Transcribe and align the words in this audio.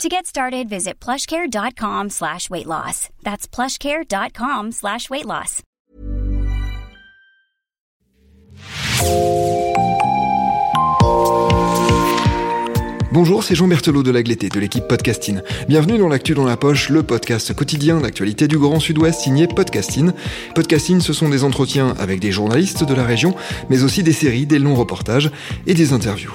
To 0.00 0.08
get 0.08 0.26
started, 0.26 0.68
visit 0.68 0.98
plushcare.com 0.98 2.10
slash 2.10 2.50
weight 2.50 2.66
loss. 2.66 3.08
That's 3.22 3.46
plushcare.com 3.46 4.72
slash 4.72 5.08
weight 5.10 5.26
loss. 5.26 5.62
Bonjour, 13.12 13.44
c'est 13.44 13.54
Jean 13.54 13.68
Berthelot 13.68 14.02
de 14.02 14.10
l'Agleté, 14.10 14.48
de 14.48 14.58
l'équipe 14.58 14.88
Podcasting. 14.88 15.40
Bienvenue 15.68 15.98
dans 15.98 16.08
l'actu 16.08 16.32
dans 16.34 16.46
la 16.46 16.56
poche, 16.56 16.88
le 16.88 17.02
podcast 17.02 17.52
quotidien 17.54 18.00
d'actualité 18.00 18.48
du 18.48 18.58
Grand 18.58 18.80
Sud-Ouest 18.80 19.20
signé 19.20 19.46
Podcasting. 19.46 20.12
Podcasting, 20.54 21.00
ce 21.00 21.12
sont 21.12 21.28
des 21.28 21.44
entretiens 21.44 21.94
avec 21.98 22.20
des 22.20 22.32
journalistes 22.32 22.84
de 22.84 22.94
la 22.94 23.04
région, 23.04 23.34
mais 23.68 23.82
aussi 23.82 24.02
des 24.02 24.14
séries, 24.14 24.46
des 24.46 24.58
longs 24.58 24.74
reportages 24.74 25.30
et 25.66 25.74
des 25.74 25.92
interviews. 25.92 26.32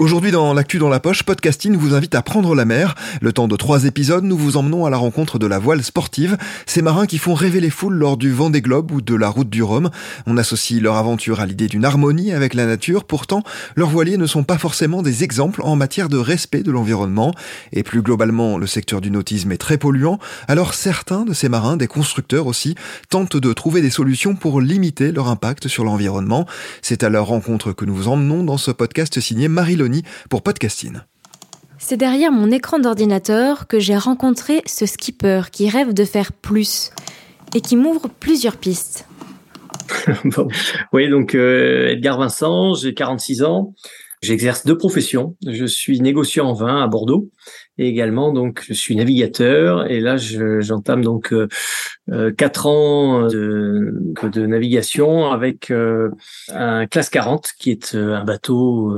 Aujourd'hui 0.00 0.32
dans 0.32 0.52
l'actu 0.54 0.78
dans 0.78 0.88
la 0.88 0.98
poche, 0.98 1.22
Podcasting 1.22 1.76
vous 1.76 1.94
invite 1.94 2.16
à 2.16 2.22
prendre 2.22 2.56
la 2.56 2.64
mer. 2.64 2.96
Le 3.20 3.32
temps 3.32 3.46
de 3.46 3.54
trois 3.54 3.84
épisodes, 3.84 4.24
nous 4.24 4.36
vous 4.36 4.56
emmenons 4.56 4.84
à 4.84 4.90
la 4.90 4.96
rencontre 4.96 5.38
de 5.38 5.46
la 5.46 5.60
voile 5.60 5.84
sportive, 5.84 6.36
ces 6.66 6.82
marins 6.82 7.06
qui 7.06 7.18
font 7.18 7.32
rêver 7.32 7.60
les 7.60 7.70
foules 7.70 7.94
lors 7.94 8.16
du 8.16 8.32
Vendée 8.32 8.60
Globe 8.60 8.90
ou 8.90 9.00
de 9.00 9.14
la 9.14 9.28
route 9.28 9.48
du 9.48 9.62
Rhum. 9.62 9.90
On 10.26 10.36
associe 10.36 10.82
leur 10.82 10.96
aventure 10.96 11.38
à 11.38 11.46
l'idée 11.46 11.68
d'une 11.68 11.84
harmonie 11.84 12.32
avec 12.32 12.54
la 12.54 12.66
nature, 12.66 13.04
pourtant 13.04 13.44
leurs 13.76 13.88
voiliers 13.88 14.16
ne 14.16 14.26
sont 14.26 14.42
pas 14.42 14.58
forcément 14.58 15.00
des 15.00 15.22
exemples 15.22 15.62
en 15.62 15.76
matière 15.76 16.08
de 16.08 16.18
respect 16.18 16.64
de 16.64 16.72
l'environnement. 16.72 17.32
Et 17.72 17.84
plus 17.84 18.02
globalement, 18.02 18.58
le 18.58 18.66
secteur 18.66 19.00
du 19.00 19.12
nautisme 19.12 19.52
est 19.52 19.58
très 19.58 19.78
polluant, 19.78 20.18
alors 20.48 20.74
certains 20.74 21.24
de 21.24 21.32
ces 21.32 21.48
marins, 21.48 21.76
des 21.76 21.86
constructeurs 21.86 22.48
aussi, 22.48 22.74
tentent 23.10 23.36
de 23.36 23.52
trouver 23.52 23.80
des 23.80 23.90
solutions 23.90 24.34
pour 24.34 24.60
limiter 24.60 25.12
leur 25.12 25.28
impact 25.28 25.68
sur 25.68 25.84
l'environnement. 25.84 26.46
C'est 26.82 27.04
à 27.04 27.08
leur 27.10 27.26
rencontre 27.26 27.72
que 27.72 27.84
nous 27.84 27.94
vous 27.94 28.08
emmenons 28.08 28.42
dans 28.42 28.58
ce 28.58 28.72
podcast 28.72 29.20
signé 29.20 29.46
Marie 29.46 29.76
pour 30.30 30.42
Podcasting. 30.42 30.98
C'est 31.78 31.96
derrière 31.96 32.32
mon 32.32 32.50
écran 32.50 32.78
d'ordinateur 32.78 33.66
que 33.66 33.78
j'ai 33.78 33.96
rencontré 33.96 34.62
ce 34.66 34.86
skipper 34.86 35.42
qui 35.52 35.68
rêve 35.68 35.92
de 35.92 36.04
faire 36.04 36.32
plus 36.32 36.90
et 37.54 37.60
qui 37.60 37.76
m'ouvre 37.76 38.08
plusieurs 38.20 38.56
pistes. 38.56 39.06
Oui, 40.92 41.08
donc 41.08 41.34
euh, 41.34 41.88
Edgar 41.90 42.18
Vincent, 42.18 42.74
j'ai 42.74 42.94
46 42.94 43.42
ans. 43.42 43.74
J'exerce 44.22 44.64
deux 44.64 44.78
professions. 44.78 45.36
Je 45.46 45.66
suis 45.66 46.00
négociant 46.00 46.46
en 46.46 46.54
vin 46.54 46.82
à 46.82 46.86
Bordeaux 46.86 47.28
et 47.76 47.86
également 47.88 48.32
donc 48.32 48.64
je 48.66 48.72
suis 48.72 48.96
navigateur 48.96 49.90
et 49.90 50.00
là 50.00 50.16
j'entame 50.16 51.04
donc 51.04 51.34
euh, 51.34 51.48
euh, 52.10 52.32
quatre 52.32 52.66
ans 52.66 53.26
de, 53.26 53.83
de, 54.28 54.46
navigation 54.46 55.30
avec 55.30 55.70
euh, 55.70 56.10
un 56.50 56.86
classe 56.86 57.10
40 57.10 57.52
qui 57.58 57.70
est 57.70 57.94
un 57.94 58.24
bateau 58.24 58.96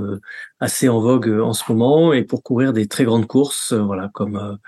assez 0.60 0.88
en 0.88 1.00
vogue 1.00 1.28
en 1.42 1.52
ce 1.52 1.70
moment 1.70 2.12
et 2.12 2.24
pour 2.24 2.42
courir 2.42 2.72
des 2.72 2.86
très 2.86 3.04
grandes 3.04 3.26
courses 3.26 3.72
voilà 3.72 4.10
comme 4.14 4.58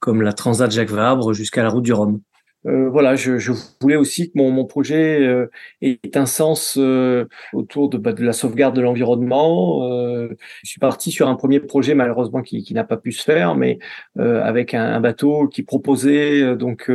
comme 0.00 0.22
la 0.22 0.32
Transat 0.32 0.70
Jacques 0.70 0.90
Vabre 0.90 1.34
jusqu'à 1.34 1.62
la 1.62 1.68
route 1.68 1.84
du 1.84 1.92
Rhum. 1.92 2.20
Euh, 2.66 2.90
voilà, 2.90 3.16
je, 3.16 3.38
je, 3.38 3.52
voulais 3.80 3.96
aussi 3.96 4.30
que 4.30 4.36
mon, 4.36 4.50
mon 4.50 4.66
projet 4.66 5.20
euh, 5.22 5.46
ait 5.80 5.98
un 6.14 6.26
sens 6.26 6.76
euh, 6.78 7.24
autour 7.54 7.88
de, 7.88 7.96
bah, 7.96 8.12
de, 8.12 8.22
la 8.22 8.34
sauvegarde 8.34 8.76
de 8.76 8.82
l'environnement. 8.82 9.88
Euh, 9.90 10.28
je 10.62 10.68
suis 10.68 10.80
parti 10.80 11.10
sur 11.10 11.28
un 11.28 11.36
premier 11.36 11.60
projet 11.60 11.94
malheureusement 11.94 12.42
qui, 12.42 12.62
qui 12.62 12.74
n'a 12.74 12.84
pas 12.84 12.98
pu 12.98 13.12
se 13.12 13.22
faire, 13.22 13.54
mais 13.54 13.78
avec 14.18 14.74
un, 14.74 14.84
un, 14.84 15.00
bateau 15.00 15.48
qui 15.48 15.62
proposait 15.62 16.56
donc 16.56 16.90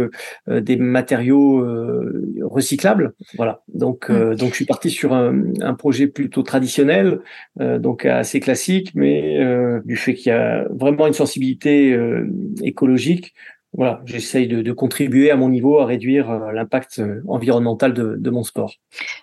des 0.48 0.76
matériaux 0.78 1.66
recyclables. 2.44 3.14
Voilà, 3.36 3.64
donc 3.68 4.09
mmh. 4.09 4.36
donc 4.36 4.50
je 4.50 4.56
suis 4.56 4.66
parti 4.66 4.90
sur 4.90 5.14
un, 5.14 5.42
un 5.62 5.74
projet 5.74 6.08
plutôt 6.08 6.44
traditionnel, 6.44 7.20
donc 7.59 8.06
assez 8.06 8.40
classique, 8.40 8.92
mais 8.96 9.40
du 9.84 9.96
fait 9.96 10.14
qu'il 10.14 10.30
y 10.30 10.36
a 10.36 10.66
vraiment 10.70 11.08
une 11.08 11.14
sensibilité 11.14 11.97
écologique 12.64 13.34
voilà, 13.78 14.02
j'essaye 14.06 14.47
de, 14.47 14.72
contribuer 14.72 15.31
à 15.31 15.36
mon 15.36 15.50
niveau 15.50 15.80
à 15.80 15.86
réduire 15.86 16.30
euh, 16.30 16.52
l'impact 16.52 17.00
euh, 17.00 17.22
environnemental 17.28 17.94
de, 17.94 18.30
mon 18.30 18.44
sport. 18.44 18.74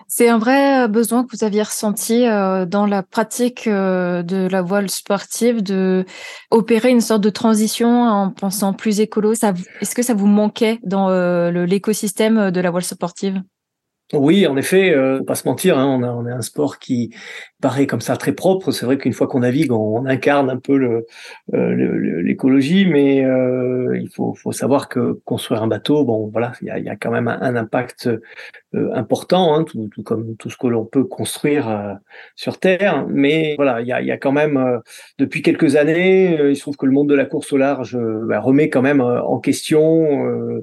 C'est 0.09 0.29
un 0.29 0.39
vrai 0.39 0.85
euh, 0.85 0.89
besoin 0.89 1.25
que 1.25 1.37
vous 1.37 1.45
aviez 1.45 1.63
ressenti 1.63 2.23
dans 2.23 2.87
la 2.87 3.03
pratique 3.03 3.69
de 3.69 4.49
la 4.49 4.63
voile 4.63 4.91
sportive 4.91 5.63
de 5.63 6.05
opérer 6.51 6.91
une 6.91 7.01
sorte 7.01 7.23
de 7.23 7.31
transition 7.31 8.03
en 8.03 8.31
pensant 8.31 8.73
plus 8.73 9.01
écolo. 9.01 9.33
Est-ce 9.33 9.95
que 9.95 10.03
ça 10.03 10.15
vous 10.15 10.27
manquait 10.27 10.79
dans 10.85 11.11
l'écosystème 11.51 12.51
de 12.51 12.61
la 12.61 12.71
voile 12.71 12.85
sportive? 12.85 13.43
Oui, 14.13 14.47
en 14.47 14.57
effet, 14.57 14.95
euh, 14.95 15.23
pas 15.23 15.35
se 15.35 15.49
mentir, 15.49 15.79
hein, 15.79 15.87
on, 15.87 16.03
a, 16.03 16.09
on 16.13 16.27
a 16.27 16.33
un 16.33 16.43
sport 16.43 16.79
qui 16.79 17.15
paraît 17.61 17.87
comme 17.87 18.03
ça 18.03 18.17
très 18.17 18.33
propre. 18.33 18.71
C'est 18.71 18.85
vrai 18.85 18.99
qu'une 18.99 19.15
fois 19.15 19.27
qu'on 19.27 19.41
navigue, 19.41 19.73
on, 19.73 20.05
incarne 20.05 20.51
un 20.51 20.59
peu 20.59 20.77
le, 20.77 21.07
euh, 21.55 22.23
l'écologie, 22.23 22.87
mais 22.87 23.25
euh, 23.25 23.99
il 23.99 24.11
faut, 24.11 24.35
faut, 24.35 24.53
savoir 24.53 24.89
que 24.89 25.21
construire 25.25 25.63
un 25.63 25.67
bateau, 25.67 26.05
bon, 26.05 26.29
voilà, 26.29 26.53
il 26.61 26.69
y 26.69 26.71
a, 26.71 26.79
y 26.79 26.89
a, 26.91 26.97
quand 26.97 27.11
même 27.11 27.29
un, 27.29 27.57
impact 27.57 28.11
important, 28.95 29.55
hein, 29.55 29.65
tout, 29.65 29.89
tout, 29.93 30.03
comme 30.03 30.37
tout 30.37 30.51
ce 30.51 30.57
que 30.57 30.67
l'on 30.67 30.85
peut 30.85 31.05
construire 31.05 31.69
euh, 31.69 31.95
sur 32.37 32.59
Terre. 32.59 33.07
Mais 33.09 33.55
voilà, 33.57 33.81
il 33.81 33.87
y 33.87 33.93
a, 33.93 34.03
y 34.03 34.11
a, 34.11 34.17
quand 34.17 34.33
même 34.33 34.81
depuis 35.19 35.43
quelques 35.43 35.77
années, 35.77 36.39
il 36.51 36.57
se 36.57 36.63
trouve 36.63 36.77
que 36.77 36.87
le 36.87 36.93
monde 36.93 37.09
de 37.09 37.15
la 37.15 37.25
course 37.25 37.53
au 37.53 37.57
large 37.57 37.99
bah, 38.27 38.41
remet 38.41 38.71
quand 38.71 38.83
même 38.83 39.01
en 39.01 39.39
question 39.39 40.63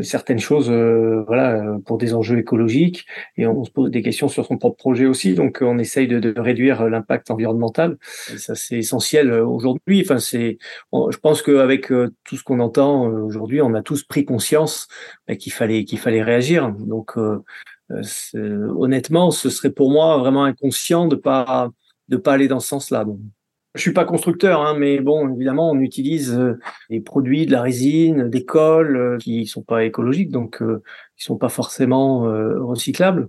certaines 0.00 0.38
choses, 0.38 0.70
voilà, 0.70 1.76
pour 1.84 1.98
des 1.98 2.14
enjeux 2.14 2.38
écologiques 2.38 3.06
et 3.36 3.46
on 3.46 3.64
se 3.64 3.70
pose 3.70 3.90
des 3.90 4.02
questions 4.02 4.28
sur 4.28 4.46
son 4.46 4.58
propre 4.58 4.76
projet 4.76 5.06
aussi. 5.06 5.34
Donc 5.34 5.58
on 5.62 5.78
essaye 5.78 6.08
de, 6.08 6.34
réduire 6.36 6.88
l'impact 6.88 7.30
environnemental. 7.30 7.96
ça 8.00 8.54
c'est 8.54 8.78
essentiel 8.78 9.30
euh, 9.30 9.46
aujourd'hui. 9.46 10.02
Enfin 10.04 10.18
c'est, 10.18 10.58
je 10.92 11.16
pense 11.18 11.42
qu'avec 11.42 11.90
euh, 11.92 12.14
tout 12.24 12.36
ce 12.36 12.44
qu'on 12.44 12.60
entend 12.60 13.08
euh, 13.08 13.22
aujourd'hui, 13.22 13.60
on 13.60 13.74
a 13.74 13.82
tous 13.82 14.04
pris 14.04 14.24
conscience 14.24 14.88
bah, 15.28 15.36
qu'il 15.36 15.52
fallait 15.52 15.84
qu'il 15.84 15.98
fallait 15.98 16.22
réagir. 16.22 16.72
Donc 16.72 17.16
honnêtement, 18.34 19.30
ce 19.30 19.50
serait 19.50 19.70
pour 19.70 19.90
moi 19.90 20.18
vraiment 20.18 20.44
inconscient 20.44 21.06
de 21.06 21.16
pas 21.16 21.70
de 22.08 22.16
pas 22.16 22.34
aller 22.34 22.48
dans 22.48 22.60
ce 22.60 22.68
sens-là. 22.68 23.04
Je 23.74 23.80
suis 23.82 23.92
pas 23.92 24.06
constructeur, 24.06 24.62
hein, 24.62 24.74
mais 24.78 25.00
bon, 25.00 25.34
évidemment, 25.34 25.70
on 25.70 25.80
utilise 25.80 26.32
euh, 26.32 26.58
des 26.88 27.00
produits, 27.00 27.44
de 27.44 27.52
la 27.52 27.60
résine, 27.60 28.30
des 28.30 28.44
cols 28.44 28.96
euh, 28.96 29.18
qui 29.18 29.44
sont 29.46 29.62
pas 29.62 29.84
écologiques, 29.84 30.30
donc 30.30 30.62
euh, 30.62 30.82
qui 31.16 31.24
sont 31.24 31.36
pas 31.36 31.50
forcément 31.50 32.20
recyclables. 32.20 33.28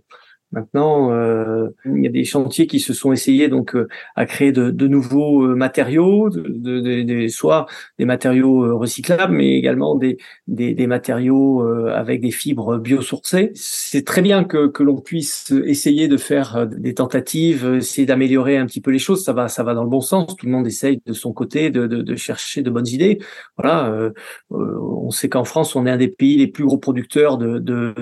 Maintenant, 0.54 1.12
euh, 1.12 1.68
il 1.86 2.04
y 2.04 2.08
a 2.08 2.10
des 2.10 2.24
chantiers 2.24 2.68
qui 2.68 2.80
se 2.80 2.94
sont 2.94 3.12
essayés 3.12 3.50
donc 3.50 3.76
euh, 3.76 3.88
à 4.16 4.26
créer 4.26 4.54
de, 4.54 4.72
de 4.72 4.88
nouveaux 4.88 5.44
euh, 5.44 5.56
matériaux, 5.56 6.30
de, 6.30 6.80
de, 6.80 7.28
soit 7.28 7.66
des 8.00 8.06
matériaux 8.06 8.64
euh, 8.64 8.74
recyclables, 8.74 9.34
mais 9.36 9.58
également 9.58 9.96
des, 9.96 10.18
des, 10.48 10.74
des 10.74 10.88
matériaux 10.88 11.68
avec 11.90 12.22
des 12.22 12.32
fibres 12.32 12.78
biosourcées. 12.78 13.52
C'est 13.56 14.06
très 14.06 14.22
bien 14.22 14.44
que, 14.44 14.68
que 14.68 14.84
l'on 14.84 15.02
puisse 15.02 15.52
essayer 15.66 16.08
de 16.08 16.18
faire 16.18 16.66
des 16.66 16.94
tentatives, 16.94 17.76
essayer 17.76 18.06
d'améliorer 18.06 18.58
un 18.58 18.66
petit 18.66 18.82
peu 18.82 18.92
les 18.92 19.00
choses. 19.00 19.24
Ça 19.24 19.34
va, 19.34 19.50
ça 19.50 19.64
va 19.64 19.74
dans 19.74 19.84
le 19.84 19.90
bon 19.90 20.02
sens. 20.02 20.36
Tout 20.38 20.46
le 20.46 20.52
monde 20.52 20.68
essaye 20.68 21.02
de 21.06 21.14
son 21.14 21.34
côté 21.34 21.70
de, 21.72 22.16
chercher 22.16 22.62
de 22.62 22.70
bonnes 22.70 22.88
idées. 22.88 23.20
Voilà, 23.58 23.90
euh, 23.92 24.12
on 24.52 25.12
sait 25.12 25.30
qu'en 25.30 25.44
France, 25.44 25.76
on 25.76 25.86
est 25.86 25.92
un 25.92 25.98
des 25.98 26.08
pays 26.08 26.38
les 26.38 26.48
plus 26.48 26.64
gros 26.64 26.78
producteurs 26.78 27.38
de, 27.38 27.60
de, 27.60 27.94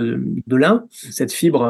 de 0.46 0.56
lin. 0.56 0.86
Cette 0.92 1.32
fibre 1.32 1.64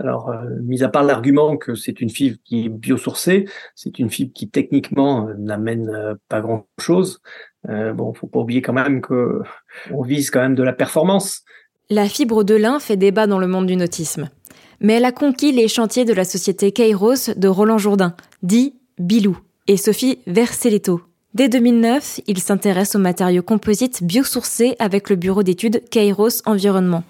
alors, 0.00 0.30
euh, 0.30 0.44
mis 0.62 0.82
à 0.82 0.88
part 0.88 1.02
l'argument 1.02 1.56
que 1.56 1.74
c'est 1.74 2.00
une 2.00 2.10
fibre 2.10 2.38
qui 2.44 2.66
est 2.66 2.68
biosourcée, 2.68 3.46
c'est 3.74 3.98
une 3.98 4.10
fibre 4.10 4.32
qui 4.34 4.48
techniquement 4.48 5.28
euh, 5.28 5.34
n'amène 5.38 5.88
euh, 5.88 6.14
pas 6.28 6.40
grand-chose. 6.40 7.20
Euh, 7.68 7.92
bon, 7.92 8.12
faut 8.12 8.26
pas 8.26 8.40
oublier 8.40 8.62
quand 8.62 8.72
même 8.72 9.00
que 9.00 9.40
on 9.90 10.02
vise 10.02 10.30
quand 10.30 10.40
même 10.40 10.54
de 10.54 10.62
la 10.62 10.72
performance. 10.72 11.42
La 11.90 12.08
fibre 12.08 12.44
de 12.44 12.54
lin 12.54 12.78
fait 12.80 12.96
débat 12.96 13.26
dans 13.26 13.38
le 13.38 13.46
monde 13.46 13.66
du 13.66 13.76
nautisme, 13.76 14.30
mais 14.80 14.94
elle 14.94 15.04
a 15.04 15.12
conquis 15.12 15.52
les 15.52 15.68
chantiers 15.68 16.04
de 16.04 16.12
la 16.12 16.24
société 16.24 16.72
Kairos 16.72 17.30
de 17.36 17.48
Roland 17.48 17.78
Jourdain, 17.78 18.14
dit 18.42 18.74
Bilou, 18.98 19.38
et 19.68 19.76
Sophie 19.76 20.18
Verselletto. 20.26 21.02
Dès 21.34 21.48
2009, 21.48 22.20
il 22.26 22.38
s'intéresse 22.38 22.94
aux 22.94 22.98
matériaux 22.98 23.42
composites 23.42 24.02
biosourcés 24.02 24.76
avec 24.78 25.08
le 25.08 25.16
bureau 25.16 25.42
d'études 25.42 25.82
Kairos 25.88 26.42
Environnement. 26.44 27.04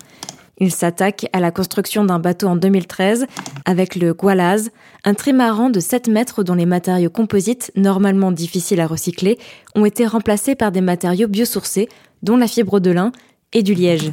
Il 0.58 0.70
s'attaque 0.70 1.26
à 1.32 1.40
la 1.40 1.50
construction 1.50 2.04
d'un 2.04 2.18
bateau 2.18 2.46
en 2.46 2.56
2013 2.56 3.26
avec 3.64 3.96
le 3.96 4.12
Gualaz, 4.12 4.70
un 5.04 5.14
trimaran 5.14 5.70
de 5.70 5.80
7 5.80 6.08
mètres 6.08 6.44
dont 6.44 6.54
les 6.54 6.66
matériaux 6.66 7.10
composites, 7.10 7.72
normalement 7.74 8.32
difficiles 8.32 8.80
à 8.80 8.86
recycler, 8.86 9.38
ont 9.74 9.84
été 9.84 10.06
remplacés 10.06 10.54
par 10.54 10.70
des 10.70 10.80
matériaux 10.80 11.28
biosourcés, 11.28 11.88
dont 12.22 12.36
la 12.36 12.46
fibre 12.46 12.80
de 12.80 12.90
lin 12.90 13.12
et 13.52 13.62
du 13.62 13.74
liège. 13.74 14.12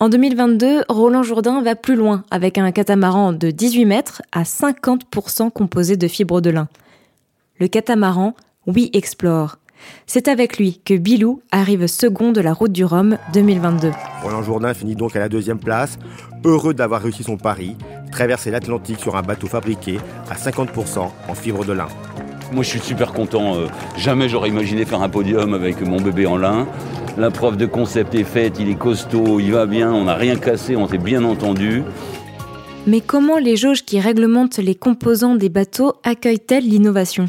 En 0.00 0.08
2022, 0.08 0.84
Roland 0.88 1.24
Jourdain 1.24 1.60
va 1.60 1.74
plus 1.74 1.96
loin 1.96 2.24
avec 2.30 2.56
un 2.56 2.70
catamaran 2.70 3.32
de 3.32 3.50
18 3.50 3.84
mètres 3.84 4.22
à 4.30 4.44
50% 4.44 5.50
composé 5.50 5.96
de 5.96 6.06
fibres 6.06 6.40
de 6.40 6.50
lin. 6.50 6.68
Le 7.58 7.66
catamaran 7.66 8.34
We 8.66 8.90
Explore. 8.92 9.56
C'est 10.06 10.28
avec 10.28 10.58
lui 10.58 10.80
que 10.84 10.94
Bilou 10.94 11.42
arrive 11.50 11.86
second 11.86 12.32
de 12.32 12.40
la 12.40 12.52
route 12.52 12.72
du 12.72 12.84
Rhum 12.84 13.18
2022. 13.32 13.90
Roland 14.22 14.42
Jourdain 14.42 14.74
finit 14.74 14.96
donc 14.96 15.16
à 15.16 15.18
la 15.18 15.28
deuxième 15.28 15.58
place, 15.58 15.98
heureux 16.44 16.74
d'avoir 16.74 17.02
réussi 17.02 17.22
son 17.22 17.36
pari, 17.36 17.76
traverser 18.10 18.50
l'Atlantique 18.50 19.00
sur 19.00 19.16
un 19.16 19.22
bateau 19.22 19.46
fabriqué 19.46 19.98
à 20.30 20.34
50% 20.34 21.08
en 21.28 21.34
fibre 21.34 21.64
de 21.64 21.72
lin. 21.72 21.88
Moi 22.52 22.62
je 22.62 22.70
suis 22.70 22.80
super 22.80 23.12
content, 23.12 23.56
euh, 23.56 23.66
jamais 23.96 24.28
j'aurais 24.28 24.48
imaginé 24.48 24.84
faire 24.84 25.02
un 25.02 25.08
podium 25.08 25.52
avec 25.52 25.80
mon 25.82 26.00
bébé 26.00 26.26
en 26.26 26.36
lin. 26.36 26.66
La 27.18 27.30
preuve 27.30 27.56
de 27.56 27.66
concept 27.66 28.14
est 28.14 28.24
faite, 28.24 28.56
il 28.58 28.70
est 28.70 28.78
costaud, 28.78 29.40
il 29.40 29.52
va 29.52 29.66
bien, 29.66 29.92
on 29.92 30.04
n'a 30.04 30.14
rien 30.14 30.36
cassé, 30.36 30.76
on 30.76 30.88
s'est 30.88 30.98
bien 30.98 31.24
entendu. 31.24 31.82
Mais 32.86 33.02
comment 33.02 33.36
les 33.36 33.56
jauges 33.56 33.84
qui 33.84 34.00
réglementent 34.00 34.56
les 34.56 34.74
composants 34.74 35.34
des 35.34 35.50
bateaux 35.50 35.94
accueillent-elles 36.04 36.66
l'innovation? 36.66 37.28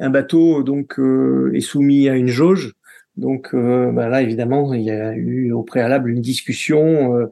Un 0.00 0.10
bateau 0.10 0.62
donc 0.62 0.98
euh, 0.98 1.52
est 1.54 1.60
soumis 1.60 2.08
à 2.08 2.16
une 2.16 2.28
jauge. 2.28 2.74
Donc 3.16 3.52
euh, 3.52 3.90
bah 3.90 4.08
là, 4.08 4.22
évidemment, 4.22 4.72
il 4.72 4.82
y 4.82 4.90
a 4.90 5.12
eu 5.12 5.50
au 5.52 5.64
préalable 5.64 6.10
une 6.10 6.20
discussion 6.20 7.16
euh, 7.16 7.26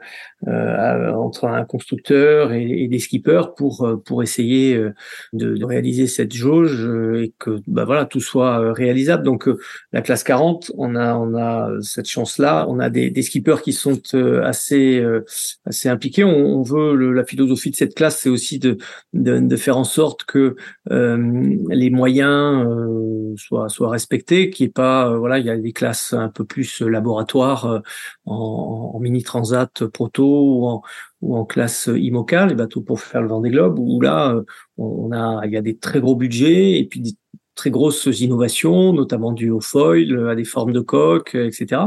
entre 0.47 1.47
un 1.47 1.65
constructeur 1.65 2.53
et, 2.53 2.89
des 2.89 2.99
skippers 2.99 3.55
pour 3.57 3.85
euh, 3.85 3.97
pour 3.97 4.23
essayer 4.23 4.77
euh, 4.77 4.93
de, 5.33 5.57
de 5.57 5.65
réaliser 5.65 6.07
cette 6.07 6.35
jauge 6.35 6.87
et 7.17 7.35
que 7.39 7.61
bah 7.67 7.85
voilà 7.85 8.05
tout 8.05 8.21
soit 8.21 8.73
réalisable. 8.73 9.23
Donc 9.23 9.49
la 9.93 10.03
classe 10.03 10.23
40, 10.25 10.73
on 10.77 10.95
a 10.95 11.15
on 11.15 11.35
a 11.37 11.71
cette 11.81 12.09
chance 12.09 12.39
là. 12.39 12.67
On 12.69 12.79
a 12.79 12.91
des, 12.91 13.11
des 13.11 13.23
skippers 13.23 13.63
qui 13.63 13.73
sont 13.73 14.01
assez 14.45 15.05
assez 15.65 15.89
impliqués. 15.89 16.25
On, 16.25 16.59
on 16.59 16.63
veut 16.63 16.95
le, 16.95 17.13
la 17.13 17.25
philosophie 17.25 17.71
de 17.71 17.77
cette 17.77 17.95
classe, 17.95 18.21
c'est 18.21 18.29
aussi 18.29 18.59
de, 18.59 18.79
de, 19.15 19.41
de 19.41 19.57
faire 19.57 19.79
en 19.79 19.85
sorte 19.85 20.25
que 20.25 20.57
les 20.89 21.91
moyens 21.91 22.67
soient 23.37 23.69
soient 23.69 23.91
respectés, 23.91 24.51
qui 24.51 24.65
est 24.65 24.69
pas 24.69 25.17
voilà 25.17 25.39
il 25.39 25.47
y 25.47 25.51
a 25.51 25.57
des 25.57 25.73
classes 25.73 26.13
un 26.13 26.29
peu 26.29 26.45
plus 26.45 26.83
laboratoire 26.83 27.83
en, 28.27 28.93
en 28.95 29.01
mini 29.01 29.23
transat 29.23 29.87
proto 29.87 30.26
ou 30.27 30.67
en, 30.67 30.83
ou 31.23 31.37
en 31.37 31.45
classe 31.45 31.89
IMOCA, 31.93 32.47
les 32.47 32.55
bateaux 32.55 32.81
pour 32.81 33.01
faire 33.01 33.23
le 33.23 33.29
Vendée 33.29 33.51
Globe, 33.51 33.79
où 33.79 34.01
là, 34.01 34.35
euh, 34.35 34.43
on 34.79 35.13
a, 35.13 35.47
il 35.47 35.53
y 35.53 35.57
a 35.57 35.63
des 35.63 35.77
très 35.77 36.01
gros 36.01 36.17
budgets 36.17 36.79
et 36.79 36.85
puis 36.85 37.01
des 37.01 37.15
très 37.57 37.71
grosses 37.71 38.07
innovations, 38.21 38.93
notamment 38.93 39.33
du 39.33 39.51
haut 39.51 39.61
foil 39.61 40.29
à 40.29 40.35
des 40.35 40.45
formes 40.45 40.73
de 40.73 40.81
coque, 40.81 41.35
etc. 41.35 41.83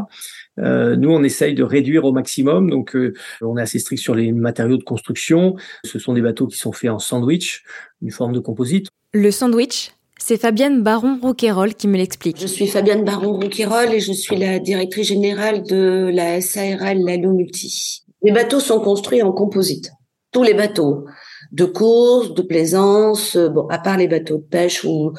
Euh, 0.60 0.96
nous, 0.96 1.12
on 1.12 1.24
essaye 1.24 1.54
de 1.54 1.64
réduire 1.64 2.04
au 2.06 2.12
maximum. 2.12 2.70
Donc, 2.70 2.96
euh, 2.96 3.14
on 3.42 3.58
est 3.58 3.62
assez 3.62 3.80
strict 3.80 4.02
sur 4.02 4.16
les 4.16 4.32
matériaux 4.32 4.78
de 4.78 4.84
construction. 4.84 5.56
Ce 5.86 6.00
sont 6.00 6.14
des 6.14 6.22
bateaux 6.22 6.48
qui 6.48 6.58
sont 6.58 6.74
faits 6.74 6.90
en 6.90 7.00
sandwich, 7.00 7.64
une 8.02 8.12
forme 8.12 8.34
de 8.34 8.40
composite. 8.40 8.88
Le 9.14 9.32
sandwich, 9.32 9.92
c'est 10.18 10.38
Fabienne 10.38 10.84
Baron-Rouquayrol 10.84 11.74
qui 11.76 11.88
me 11.88 11.98
l'explique. 11.98 12.40
Je 12.40 12.48
suis 12.48 12.68
Fabienne 12.68 13.06
Baron-Rouquayrol 13.06 13.94
et 13.94 14.00
je 14.00 14.12
suis 14.12 14.36
la 14.36 14.60
directrice 14.60 15.08
générale 15.08 15.64
de 15.64 16.12
la 16.14 16.42
SARL 16.42 17.00
Lalo 17.06 17.32
Multi. 17.32 18.04
Les 18.22 18.32
bateaux 18.32 18.60
sont 18.60 18.82
construits 18.82 19.22
en 19.22 19.32
composite. 19.32 19.92
Tous 20.32 20.44
les 20.44 20.54
bateaux 20.54 21.06
de 21.52 21.66
course, 21.66 22.34
de 22.34 22.42
plaisance, 22.42 23.36
euh, 23.36 23.50
bon, 23.50 23.68
à 23.70 23.80
part 23.80 23.98
les 23.98 24.08
bateaux 24.08 24.38
de 24.38 24.44
pêche 24.44 24.84
ou 24.84 25.14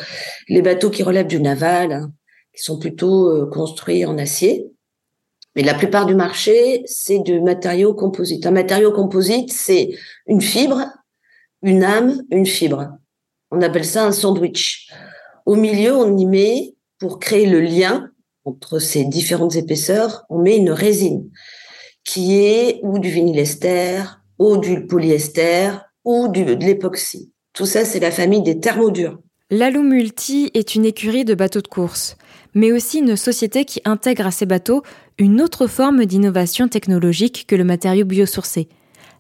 les 0.49 0.63
bateaux 0.63 0.91
qui 0.91 1.03
relèvent 1.03 1.27
du 1.27 1.41
naval, 1.41 1.93
hein, 1.93 2.13
qui 2.55 2.63
sont 2.63 2.79
plutôt 2.79 3.29
euh, 3.29 3.47
construits 3.47 4.05
en 4.05 4.19
acier. 4.19 4.67
Mais 5.57 5.63
la 5.63 5.75
plupart 5.75 6.07
du 6.07 6.15
marché, 6.15 6.83
c'est 6.87 7.19
du 7.19 7.41
matériau 7.41 7.95
composite. 7.95 8.47
Un 8.47 8.53
matériau 8.53 8.93
composite, 8.93 9.53
c'est 9.53 9.91
une 10.27 10.41
fibre, 10.41 10.87
une 11.63 11.83
âme, 11.83 12.23
une 12.31 12.47
fibre. 12.47 12.91
On 13.51 13.61
appelle 13.63 13.85
ça 13.85 14.07
un 14.07 14.13
sandwich. 14.13 14.89
Au 15.47 15.57
milieu, 15.57 15.97
on 15.97 16.17
y 16.17 16.27
met, 16.27 16.75
pour 16.99 17.19
créer 17.19 17.47
le 17.47 17.61
lien 17.61 18.11
entre 18.45 18.79
ces 18.79 19.05
différentes 19.05 19.57
épaisseurs, 19.57 20.25
on 20.29 20.39
met 20.39 20.57
une 20.57 20.71
résine 20.71 21.29
qui 22.05 22.37
est 22.39 22.81
ou 22.83 22.99
du 22.99 23.11
vinylester, 23.11 24.03
ou 24.39 24.57
du 24.57 24.87
polyester, 24.87 25.71
ou 26.05 26.29
du, 26.29 26.45
de 26.45 26.65
l'époxy. 26.65 27.33
Tout 27.53 27.67
ça, 27.67 27.85
c'est 27.85 28.01
la 28.01 28.11
famille 28.11 28.43
des 28.43 28.59
thermodures. 28.59 29.19
L'Alou 29.51 29.83
Multi 29.83 30.51
est 30.55 30.75
une 30.75 30.85
écurie 30.85 31.25
de 31.25 31.35
bateaux 31.35 31.61
de 31.61 31.69
course, 31.69 32.17
mais 32.55 32.73
aussi 32.73 33.01
une 33.01 33.17
société 33.17 33.65
qui 33.65 33.83
intègre 33.85 34.27
à 34.27 34.31
ses 34.31 34.47
bateaux 34.47 34.83
une 35.19 35.43
autre 35.43 35.67
forme 35.67 36.07
d'innovation 36.07 36.69
technologique 36.69 37.47
que 37.47 37.57
le 37.57 37.65
matériau 37.65 38.05
biosourcé, 38.05 38.69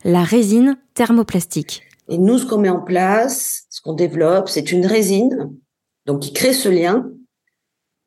la 0.05 0.23
résine 0.23 0.79
thermoplastique. 0.95 1.83
Et 2.09 2.19
nous, 2.19 2.39
ce 2.39 2.47
qu'on 2.47 2.59
met 2.59 2.69
en 2.69 2.81
place, 2.81 3.65
ce 3.71 3.81
qu'on 3.81 3.93
développe, 3.93 4.49
c'est 4.49 4.73
une 4.73 4.87
résine, 4.87 5.51
donc 6.07 6.21
qui 6.21 6.33
crée 6.33 6.53
ce 6.53 6.69
lien 6.69 7.11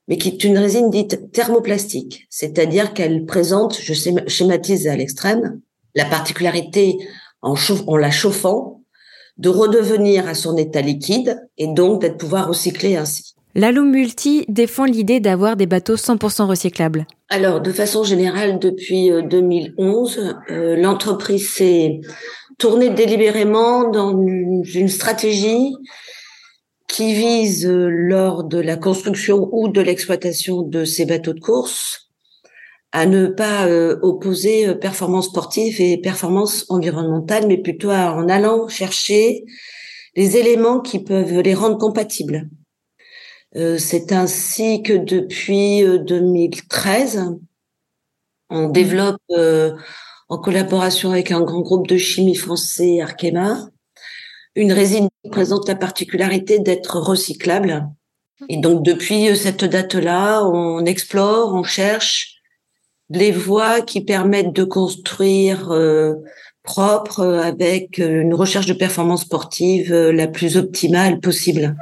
mais 0.08 0.18
qui 0.18 0.30
est 0.30 0.44
une 0.44 0.58
résine 0.58 0.90
dite 0.90 1.32
thermoplastique, 1.32 2.28
c'est-à-dire 2.30 2.94
qu'elle 2.94 3.26
présente, 3.26 3.80
je 3.82 3.94
schématise 4.28 4.88
à 4.88 4.96
l'extrême, 4.96 5.62
la 5.96 6.06
particularité 6.06 6.98
en, 7.42 7.56
en 7.88 7.98
la 7.98 8.12
chauffant 8.12 8.82
de 9.38 9.50
redevenir 9.50 10.28
à 10.28 10.34
son 10.34 10.58
état 10.58 10.82
liquide 10.82 11.42
et 11.58 11.68
donc 11.68 12.02
d'être 12.02 12.18
pouvoir 12.18 12.48
recycler 12.48 12.96
ainsi. 12.96 13.34
L'Alum 13.56 13.92
Multi 13.92 14.46
défend 14.48 14.86
l'idée 14.86 15.20
d'avoir 15.20 15.56
des 15.56 15.68
bateaux 15.68 15.96
100% 15.96 16.48
recyclables. 16.48 17.06
Alors, 17.30 17.62
de 17.62 17.72
façon 17.72 18.04
générale, 18.04 18.58
depuis 18.58 19.12
2011, 19.30 20.18
euh, 20.18 20.34
euh, 20.50 20.76
l'entreprise 20.76 21.50
s'est 21.50 22.02
tournée 22.58 22.90
délibérément 22.90 23.90
dans 23.90 24.12
une 24.18 24.88
stratégie 24.88 25.76
qui 26.88 27.14
vise, 27.14 27.66
euh, 27.66 27.90
lors 27.90 28.44
de 28.44 28.60
la 28.60 28.78
construction 28.78 29.50
ou 29.52 29.68
de 29.68 29.82
l'exploitation 29.82 30.62
de 30.62 30.86
ces 30.86 31.06
bateaux 31.06 31.34
de 31.34 31.40
course, 31.40 32.12
à 32.92 33.06
ne 33.06 33.28
pas 33.28 33.68
euh, 33.68 33.98
opposer 34.02 34.68
euh, 34.68 34.76
performance 34.76 35.28
sportive 35.28 35.82
et 35.82 35.98
performance 35.98 36.66
environnementale, 36.70 37.48
mais 37.48 37.58
plutôt 37.58 37.92
en 37.92 38.30
allant 38.30 38.68
chercher 38.68 39.44
les 40.16 40.38
éléments 40.38 40.80
qui 40.80 41.00
peuvent 41.00 41.40
les 41.40 41.56
rendre 41.56 41.78
compatibles. 41.78 42.50
C'est 43.78 44.12
ainsi 44.12 44.82
que 44.82 44.94
depuis 44.94 45.84
2013, 45.84 47.36
on 48.50 48.70
développe 48.70 49.22
en 49.30 50.38
collaboration 50.40 51.12
avec 51.12 51.30
un 51.32 51.42
grand 51.42 51.62
groupe 51.62 51.88
de 51.88 51.98
chimie 51.98 52.36
français, 52.36 53.02
Arkema, 53.02 53.70
une 54.56 54.72
résine 54.72 55.10
présente 55.32 55.68
la 55.68 55.76
particularité 55.76 56.60
d'être 56.60 57.00
recyclable. 57.00 57.88
Et 58.50 58.58
donc 58.58 58.84
depuis 58.84 59.36
cette 59.36 59.64
date-là, 59.64 60.44
on 60.46 60.86
explore, 60.86 61.54
on 61.54 61.64
cherche 61.64 62.36
les 63.10 63.32
voies 63.32 63.82
qui 63.82 64.02
permettent 64.02 64.54
de 64.54 64.64
construire 64.64 65.72
euh, 65.72 66.16
propre 66.64 67.22
avec 67.22 67.98
une 67.98 68.34
recherche 68.34 68.66
de 68.66 68.74
performance 68.74 69.22
sportive 69.22 69.94
euh, 69.94 70.12
la 70.12 70.28
plus 70.28 70.58
optimale 70.58 71.20
possible. 71.20 71.76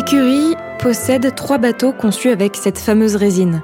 L'écurie 0.00 0.54
possède 0.78 1.34
trois 1.34 1.58
bateaux 1.58 1.92
conçus 1.92 2.30
avec 2.30 2.56
cette 2.56 2.78
fameuse 2.78 3.16
résine. 3.16 3.62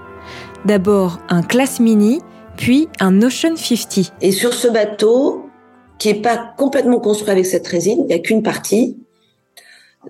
D'abord 0.66 1.18
un 1.30 1.42
Class 1.42 1.80
Mini, 1.80 2.20
puis 2.58 2.88
un 3.00 3.22
Ocean 3.22 3.56
50. 3.56 4.12
Et 4.20 4.32
sur 4.32 4.52
ce 4.52 4.68
bateau, 4.68 5.48
qui 5.98 6.10
est 6.10 6.20
pas 6.20 6.52
complètement 6.58 7.00
construit 7.00 7.30
avec 7.30 7.46
cette 7.46 7.66
résine, 7.66 8.00
il 8.00 8.08
n'y 8.08 8.12
a 8.12 8.18
qu'une 8.18 8.42
partie. 8.42 8.98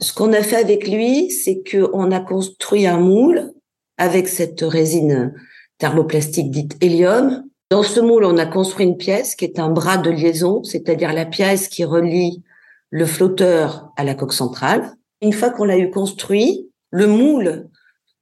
Ce 0.01 0.13
qu'on 0.13 0.33
a 0.33 0.43
fait 0.43 0.57
avec 0.57 0.89
lui, 0.89 1.31
c'est 1.31 1.63
qu'on 1.63 2.11
a 2.11 2.19
construit 2.19 2.89
un 2.89 2.99
moule 2.99 3.53
avec 3.97 4.27
cette 4.27 4.63
résine 4.63 5.33
thermoplastique 5.79 6.51
dite 6.51 6.77
hélium. 6.81 7.45
Dans 7.71 7.85
ce 7.85 8.01
moule, 8.01 8.25
on 8.25 8.37
a 8.37 8.47
construit 8.47 8.85
une 8.85 8.97
pièce 8.97 9.37
qui 9.37 9.45
est 9.45 9.61
un 9.61 9.69
bras 9.71 9.97
de 9.97 10.11
liaison, 10.11 10.65
c'est-à-dire 10.65 11.13
la 11.13 11.25
pièce 11.25 11.69
qui 11.69 11.85
relie 11.85 12.43
le 12.91 13.07
flotteur 13.07 13.93
à 13.97 14.03
la 14.03 14.17
coque 14.17 14.33
centrale. 14.33 14.97
Une 15.23 15.33
fois 15.33 15.51
qu'on 15.51 15.65
l'a 15.65 15.79
eu 15.79 15.91
construit, 15.91 16.71
le 16.91 17.07
moule 17.07 17.69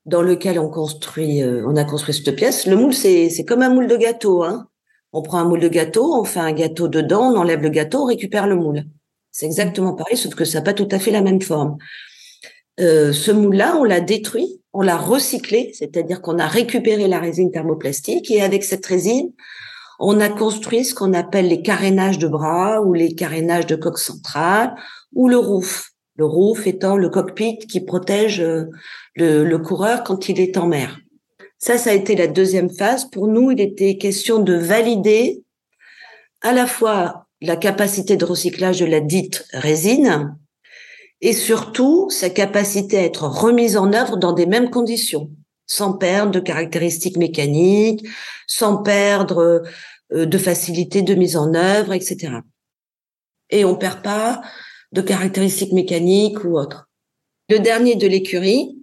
dans 0.06 0.22
lequel 0.22 0.58
on 0.58 0.68
construit, 0.68 1.42
euh, 1.42 1.64
on 1.66 1.76
a 1.76 1.84
construit 1.84 2.14
cette 2.14 2.34
pièce, 2.36 2.66
le 2.66 2.76
moule 2.76 2.94
c'est 2.94 3.44
comme 3.46 3.62
un 3.62 3.70
moule 3.70 3.86
de 3.86 3.96
gâteau. 3.96 4.42
Hein. 4.42 4.68
On 5.12 5.22
prend 5.22 5.38
un 5.38 5.44
moule 5.44 5.60
de 5.60 5.68
gâteau, 5.68 6.14
on 6.14 6.24
fait 6.24 6.40
un 6.40 6.52
gâteau 6.52 6.88
dedans, 6.88 7.32
on 7.32 7.36
enlève 7.36 7.62
le 7.62 7.68
gâteau, 7.68 8.02
on 8.02 8.06
récupère 8.06 8.46
le 8.46 8.56
moule. 8.56 8.84
C'est 9.30 9.46
exactement 9.46 9.94
pareil, 9.94 10.16
sauf 10.16 10.34
que 10.34 10.44
ça 10.44 10.58
n'a 10.58 10.64
pas 10.64 10.74
tout 10.74 10.88
à 10.90 10.98
fait 10.98 11.10
la 11.10 11.22
même 11.22 11.40
forme. 11.40 11.76
Euh, 12.80 13.12
ce 13.12 13.30
moule-là, 13.30 13.76
on 13.76 13.84
l'a 13.84 14.00
détruit, 14.00 14.60
on 14.72 14.82
l'a 14.82 14.96
recyclé, 14.96 15.72
c'est-à-dire 15.74 16.20
qu'on 16.20 16.38
a 16.38 16.46
récupéré 16.46 17.06
la 17.06 17.20
résine 17.20 17.50
thermoplastique 17.50 18.30
et 18.30 18.42
avec 18.42 18.64
cette 18.64 18.84
résine, 18.84 19.32
on 20.00 20.20
a 20.20 20.28
construit 20.28 20.84
ce 20.84 20.94
qu'on 20.94 21.12
appelle 21.12 21.48
les 21.48 21.62
carénages 21.62 22.18
de 22.18 22.26
bras 22.26 22.82
ou 22.82 22.92
les 22.92 23.14
carénages 23.14 23.66
de 23.66 23.76
coque 23.76 23.98
centrale 23.98 24.74
ou 25.14 25.28
le 25.28 25.38
roof. 25.38 25.93
Le 26.16 26.24
roof 26.24 26.66
étant 26.66 26.96
le 26.96 27.08
cockpit 27.08 27.58
qui 27.58 27.80
protège 27.80 28.40
euh, 28.40 28.66
le, 29.16 29.44
le 29.44 29.58
coureur 29.58 30.04
quand 30.04 30.28
il 30.28 30.40
est 30.40 30.56
en 30.56 30.66
mer. 30.66 31.00
Ça, 31.58 31.78
ça 31.78 31.90
a 31.90 31.94
été 31.94 32.14
la 32.14 32.26
deuxième 32.26 32.70
phase. 32.70 33.10
Pour 33.10 33.26
nous, 33.26 33.50
il 33.50 33.60
était 33.60 33.96
question 33.96 34.38
de 34.38 34.54
valider 34.54 35.42
à 36.42 36.52
la 36.52 36.66
fois 36.66 37.26
la 37.40 37.56
capacité 37.56 38.16
de 38.16 38.24
recyclage 38.24 38.80
de 38.80 38.86
la 38.86 39.00
dite 39.00 39.46
résine, 39.52 40.36
et 41.20 41.32
surtout 41.32 42.10
sa 42.10 42.28
capacité 42.30 42.98
à 42.98 43.02
être 43.02 43.26
remise 43.26 43.76
en 43.76 43.92
œuvre 43.92 44.16
dans 44.16 44.32
des 44.32 44.46
mêmes 44.46 44.70
conditions, 44.70 45.30
sans 45.66 45.94
perdre 45.94 46.32
de 46.32 46.40
caractéristiques 46.40 47.16
mécaniques, 47.16 48.06
sans 48.46 48.82
perdre 48.82 49.64
euh, 50.12 50.26
de 50.26 50.38
facilité 50.38 51.02
de 51.02 51.14
mise 51.14 51.36
en 51.36 51.54
œuvre, 51.54 51.94
etc. 51.94 52.40
Et 53.48 53.64
on 53.64 53.74
perd 53.74 54.02
pas 54.02 54.42
de 54.94 55.02
caractéristiques 55.02 55.72
mécaniques 55.72 56.44
ou 56.44 56.56
autres. 56.56 56.88
Le 57.50 57.58
dernier 57.58 57.96
de 57.96 58.06
l'écurie, 58.06 58.78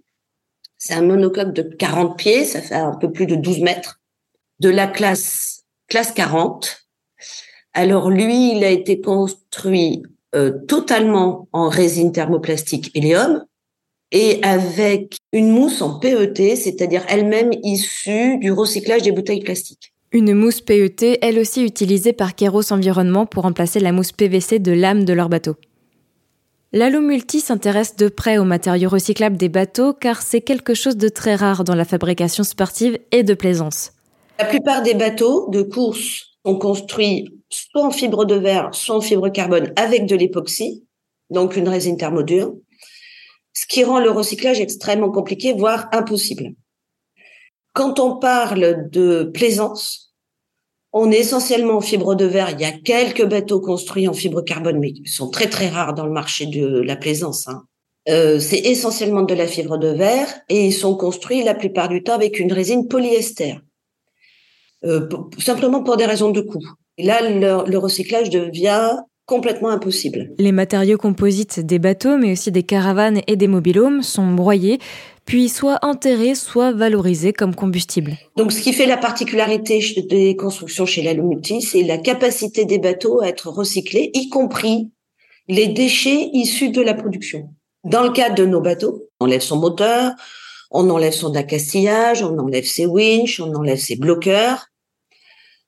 c'est 0.77 0.93
un 0.93 1.01
monocoque 1.01 1.53
de 1.53 1.63
40 1.63 2.17
pieds, 2.17 2.43
ça 2.43 2.61
fait 2.61 2.75
un 2.75 2.95
peu 2.95 3.11
plus 3.11 3.25
de 3.25 3.35
12 3.35 3.61
mètres, 3.61 3.99
de 4.59 4.69
la 4.69 4.87
classe 4.87 5.63
classe 5.87 6.11
40. 6.11 6.85
Alors 7.73 8.09
lui, 8.09 8.55
il 8.55 8.63
a 8.63 8.69
été 8.69 8.99
construit 9.01 10.03
euh, 10.35 10.51
totalement 10.67 11.47
en 11.53 11.69
résine 11.69 12.11
thermoplastique 12.11 12.91
hélium 12.93 13.45
et 14.11 14.39
avec 14.43 15.17
une 15.31 15.51
mousse 15.51 15.81
en 15.81 15.99
PET, 15.99 16.55
c'est-à-dire 16.55 17.03
elle-même 17.07 17.51
issue 17.63 18.37
du 18.39 18.51
recyclage 18.51 19.03
des 19.03 19.11
bouteilles 19.11 19.43
plastiques. 19.43 19.93
Une 20.11 20.33
mousse 20.33 20.59
PET, 20.59 21.19
elle 21.21 21.39
aussi 21.39 21.63
utilisée 21.63 22.11
par 22.11 22.35
Keros 22.35 22.73
Environnement 22.73 23.25
pour 23.25 23.43
remplacer 23.43 23.79
la 23.79 23.93
mousse 23.93 24.11
PVC 24.11 24.59
de 24.59 24.73
l'âme 24.73 25.05
de 25.05 25.13
leur 25.13 25.29
bateau. 25.29 25.55
Lalo 26.73 27.01
Multi 27.01 27.41
s'intéresse 27.41 27.97
de 27.97 28.07
près 28.07 28.37
aux 28.37 28.45
matériaux 28.45 28.87
recyclables 28.87 29.35
des 29.35 29.49
bateaux 29.49 29.91
car 29.91 30.21
c'est 30.21 30.39
quelque 30.39 30.73
chose 30.73 30.95
de 30.95 31.09
très 31.09 31.35
rare 31.35 31.65
dans 31.65 31.75
la 31.75 31.83
fabrication 31.83 32.45
sportive 32.45 32.97
et 33.11 33.23
de 33.23 33.33
plaisance. 33.33 33.91
La 34.39 34.45
plupart 34.45 34.81
des 34.81 34.93
bateaux 34.93 35.49
de 35.49 35.63
course 35.63 36.37
sont 36.45 36.57
construits 36.57 37.27
soit 37.49 37.83
en 37.83 37.91
fibre 37.91 38.23
de 38.23 38.35
verre, 38.35 38.73
soit 38.73 38.95
en 38.95 39.01
fibre 39.01 39.27
carbone 39.27 39.73
avec 39.75 40.05
de 40.05 40.15
l'époxy, 40.15 40.85
donc 41.29 41.57
une 41.57 41.67
résine 41.67 41.97
thermodure, 41.97 42.53
ce 43.51 43.67
qui 43.67 43.83
rend 43.83 43.99
le 43.99 44.09
recyclage 44.09 44.61
extrêmement 44.61 45.11
compliqué, 45.11 45.51
voire 45.51 45.89
impossible. 45.91 46.53
Quand 47.73 47.99
on 47.99 48.17
parle 48.17 48.89
de 48.89 49.29
plaisance, 49.33 50.10
on 50.93 51.11
est 51.11 51.19
essentiellement 51.19 51.77
en 51.77 51.81
fibre 51.81 52.15
de 52.15 52.25
verre. 52.25 52.49
Il 52.51 52.59
y 52.59 52.65
a 52.65 52.71
quelques 52.71 53.25
bateaux 53.25 53.61
construits 53.61 54.07
en 54.07 54.13
fibre 54.13 54.41
carbone, 54.41 54.79
mais 54.79 54.89
ils 54.89 55.09
sont 55.09 55.29
très 55.29 55.47
très 55.47 55.69
rares 55.69 55.93
dans 55.93 56.05
le 56.05 56.11
marché 56.11 56.45
de 56.45 56.81
la 56.81 56.95
plaisance. 56.95 57.47
Hein. 57.47 57.63
Euh, 58.09 58.39
c'est 58.39 58.57
essentiellement 58.57 59.21
de 59.21 59.33
la 59.33 59.47
fibre 59.47 59.77
de 59.77 59.87
verre 59.87 60.27
et 60.49 60.65
ils 60.67 60.73
sont 60.73 60.95
construits 60.95 61.43
la 61.43 61.53
plupart 61.53 61.87
du 61.87 62.03
temps 62.03 62.15
avec 62.15 62.39
une 62.39 62.51
résine 62.51 62.87
polyester. 62.87 63.57
Euh, 64.83 65.07
simplement 65.37 65.83
pour 65.83 65.97
des 65.97 66.05
raisons 66.05 66.31
de 66.31 66.41
coût. 66.41 66.65
Et 66.97 67.03
là, 67.03 67.21
le, 67.21 67.77
recyclage 67.77 68.31
devient 68.31 68.97
complètement 69.27 69.69
impossible. 69.69 70.31
Les 70.39 70.51
matériaux 70.51 70.97
composites 70.97 71.59
des 71.59 71.77
bateaux, 71.77 72.17
mais 72.17 72.31
aussi 72.31 72.51
des 72.51 72.63
caravanes 72.63 73.21
et 73.27 73.35
des 73.35 73.47
mobilhomes, 73.47 74.01
sont 74.01 74.33
broyés, 74.33 74.79
puis 75.31 75.47
soit 75.47 75.79
enterrés, 75.81 76.35
soit 76.35 76.73
valorisés 76.73 77.31
comme 77.31 77.55
combustible. 77.55 78.17
Donc, 78.35 78.51
ce 78.51 78.59
qui 78.59 78.73
fait 78.73 78.85
la 78.85 78.97
particularité 78.97 79.79
des 80.09 80.35
constructions 80.35 80.85
chez 80.85 81.01
la 81.03 81.13
Multi, 81.13 81.61
c'est 81.61 81.83
la 81.83 81.97
capacité 81.97 82.65
des 82.65 82.79
bateaux 82.79 83.21
à 83.21 83.29
être 83.29 83.47
recyclés, 83.47 84.11
y 84.13 84.27
compris 84.27 84.91
les 85.47 85.67
déchets 85.67 86.29
issus 86.33 86.67
de 86.67 86.81
la 86.81 86.93
production. 86.93 87.47
Dans 87.85 88.03
le 88.03 88.09
cas 88.09 88.29
de 88.29 88.45
nos 88.45 88.59
bateaux, 88.59 89.07
on 89.21 89.25
enlève 89.27 89.39
son 89.39 89.57
moteur, 89.57 90.11
on 90.69 90.89
enlève 90.89 91.13
son 91.13 91.33
accastillage, 91.33 92.21
on 92.23 92.37
enlève 92.37 92.65
ses 92.65 92.85
winches, 92.85 93.39
on 93.39 93.55
enlève 93.55 93.79
ses 93.79 93.95
bloqueurs, 93.95 94.67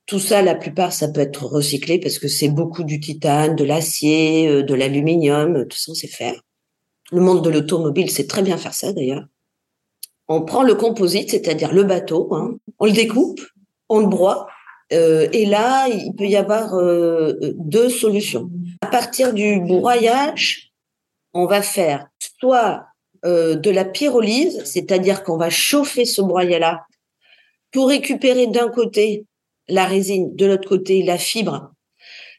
tout 0.08 0.20
ça, 0.20 0.42
la 0.42 0.56
plupart, 0.56 0.92
ça 0.92 1.08
peut 1.08 1.22
être 1.22 1.46
recyclé 1.46 2.00
parce 2.00 2.20
que 2.20 2.28
c'est 2.28 2.50
beaucoup 2.50 2.84
du 2.84 3.00
titane, 3.00 3.56
de 3.56 3.64
l'acier, 3.64 4.46
euh, 4.50 4.62
de 4.62 4.74
l'aluminium, 4.74 5.66
tout 5.70 5.78
ça, 5.78 5.94
on 5.94 5.96
sait 5.96 6.08
faire. 6.08 6.36
Le 7.14 7.22
monde 7.22 7.46
de 7.46 7.50
l'automobile 7.50 8.12
sait 8.12 8.28
très 8.28 8.42
bien 8.42 8.58
faire 8.58 8.74
ça 8.74 8.92
d'ailleurs. 8.92 9.24
On 10.28 10.42
prend 10.42 10.64
le 10.64 10.76
composite, 10.76 11.32
c'est-à-dire 11.32 11.74
le 11.74 11.84
bateau, 11.84 12.34
hein, 12.34 12.56
on 12.80 12.86
le 12.86 12.92
découpe, 12.92 13.42
on 13.90 14.00
le 14.00 14.08
broie, 14.08 14.48
euh, 14.92 15.28
et 15.34 15.46
là, 15.46 15.88
il 15.88 16.14
peut 16.16 16.26
y 16.26 16.36
avoir 16.36 16.76
euh, 16.76 17.34
deux 17.56 17.90
solutions. 17.90 18.50
À 18.82 18.88
partir 18.88 19.34
du 19.34 19.60
broyage, 19.60 20.72
on 21.34 21.46
va 21.46 21.62
faire 21.62 22.08
soit 22.40 22.86
de 23.26 23.70
la 23.70 23.86
pyrolyse, 23.86 24.62
c'est-à-dire 24.66 25.24
qu'on 25.24 25.38
va 25.38 25.50
chauffer 25.50 26.04
ce 26.04 26.22
broyat-là 26.22 26.86
pour 27.72 27.88
récupérer 27.88 28.48
d'un 28.48 28.68
côté 28.68 29.26
la 29.68 29.86
résine, 29.86 30.36
de 30.36 30.46
l'autre 30.46 30.68
côté 30.68 31.04
la 31.04 31.18
fibre. 31.18 31.72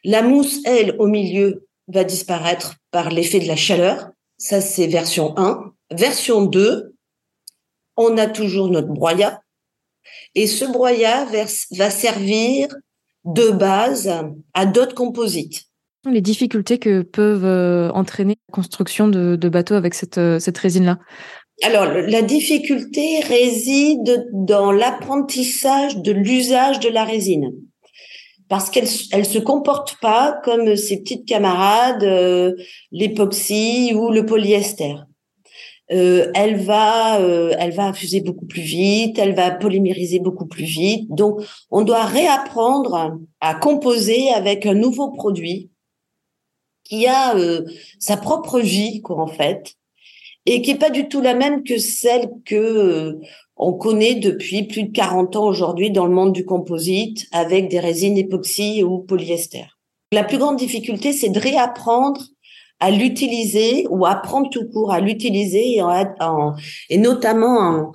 La 0.03 0.21
mousse, 0.21 0.59
elle, 0.65 0.95
au 0.99 1.07
milieu, 1.07 1.67
va 1.87 2.03
disparaître 2.03 2.75
par 2.91 3.09
l'effet 3.09 3.39
de 3.39 3.47
la 3.47 3.55
chaleur. 3.55 4.09
Ça, 4.37 4.61
c'est 4.61 4.87
version 4.87 5.37
1. 5.37 5.71
Version 5.91 6.43
2, 6.43 6.94
on 7.97 8.17
a 8.17 8.27
toujours 8.27 8.69
notre 8.69 8.87
broyat. 8.87 9.41
Et 10.35 10.47
ce 10.47 10.65
broyat 10.65 11.25
va 11.71 11.89
servir 11.89 12.67
de 13.25 13.49
base 13.49 14.13
à 14.53 14.65
d'autres 14.65 14.95
composites. 14.95 15.63
Les 16.05 16.21
difficultés 16.21 16.77
que 16.77 17.01
peuvent 17.01 17.45
euh, 17.45 17.89
entraîner 17.91 18.37
la 18.49 18.53
construction 18.53 19.07
de, 19.07 19.49
bateaux 19.49 19.73
avec 19.73 19.95
cette, 19.95 20.19
euh, 20.19 20.39
cette 20.39 20.57
résine-là 20.57 20.99
alors, 21.63 21.85
la 21.85 22.21
difficulté 22.21 23.21
réside 23.21 24.27
dans 24.33 24.73
l'apprentissage 24.73 25.95
de 25.97 26.11
l'usage 26.11 26.81
de 26.81 26.89
la 26.89 27.05
résine. 27.05 27.53
Parce 28.49 28.69
qu'elle 28.69 28.87
elle 29.13 29.25
se 29.25 29.39
comporte 29.39 29.97
pas 30.01 30.37
comme 30.43 30.75
ses 30.75 31.01
petites 31.01 31.25
camarades, 31.25 32.03
euh, 32.03 32.51
l'époxy 32.91 33.93
ou 33.95 34.11
le 34.11 34.25
polyester. 34.25 34.95
Euh, 35.91 36.31
elle 36.33 36.57
va, 36.57 37.21
euh, 37.21 37.53
elle 37.59 37.71
va 37.71 37.85
infuser 37.85 38.21
beaucoup 38.21 38.45
plus 38.45 38.63
vite, 38.63 39.19
elle 39.19 39.35
va 39.35 39.51
polymériser 39.51 40.19
beaucoup 40.19 40.47
plus 40.47 40.63
vite. 40.63 41.07
Donc, 41.09 41.41
on 41.69 41.83
doit 41.83 42.05
réapprendre 42.05 43.19
à 43.39 43.53
composer 43.53 44.31
avec 44.31 44.65
un 44.65 44.73
nouveau 44.73 45.11
produit 45.11 45.69
qui 46.83 47.07
a 47.07 47.35
sa 47.99 48.17
propre 48.17 48.59
vie, 48.59 49.01
quoi, 49.01 49.19
en 49.19 49.27
fait, 49.27 49.75
et 50.45 50.61
qui 50.61 50.71
est 50.71 50.79
pas 50.79 50.89
du 50.89 51.07
tout 51.07 51.21
la 51.21 51.33
même 51.33 51.63
que 51.63 51.77
celle 51.77 52.29
que 52.45 52.55
euh, 52.55 53.19
on 53.57 53.73
connaît 53.73 54.15
depuis 54.15 54.63
plus 54.63 54.83
de 54.83 54.91
40 54.91 55.35
ans 55.35 55.47
aujourd'hui 55.47 55.91
dans 55.91 56.05
le 56.05 56.13
monde 56.13 56.33
du 56.33 56.45
composite 56.45 57.27
avec 57.31 57.69
des 57.69 57.79
résines 57.79 58.17
époxy 58.17 58.83
ou 58.83 58.99
polyester. 58.99 59.65
La 60.11 60.23
plus 60.23 60.37
grande 60.37 60.57
difficulté, 60.57 61.13
c'est 61.13 61.29
de 61.29 61.39
réapprendre 61.39 62.21
à 62.79 62.91
l'utiliser 62.91 63.87
ou 63.89 64.05
apprendre 64.05 64.49
tout 64.49 64.67
court 64.69 64.91
à 64.91 64.99
l'utiliser 64.99 65.77
et, 66.89 66.97
notamment 66.97 67.59
en, 67.59 67.91